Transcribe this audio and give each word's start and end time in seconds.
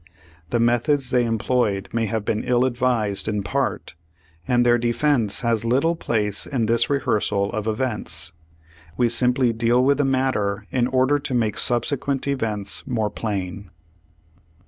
The 0.49 0.59
methods 0.59 1.11
they 1.11 1.25
employed 1.25 1.87
may 1.93 2.07
have 2.07 2.25
been 2.25 2.43
ill 2.43 2.65
advised 2.65 3.27
in 3.27 3.43
part, 3.43 3.93
and 4.47 4.65
their 4.65 4.79
defense 4.79 5.41
has 5.41 5.63
little 5.63 5.95
place 5.95 6.47
in 6.47 6.65
this 6.65 6.89
rehearsal 6.89 7.51
of 7.51 7.67
events. 7.67 8.31
We 8.97 9.09
simply 9.09 9.53
deal 9.53 9.83
with 9.85 9.99
the 9.99 10.03
matter 10.03 10.65
in 10.71 10.87
order 10.87 11.19
to 11.19 11.33
make 11.35 11.59
subsequent 11.59 12.27
events 12.27 12.87
more 12.87 13.11
plain. 13.11 13.69